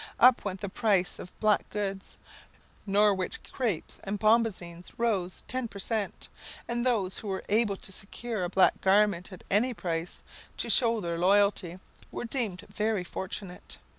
[0.19, 2.17] Up went the price of black goods;
[2.87, 6.27] Norwich crapes and bombazines rose ten per cent,
[6.67, 10.23] and those who were able to secure a black garment at any price,
[10.57, 11.79] to shew their loyalty,
[12.11, 13.77] were deemed very fortunate.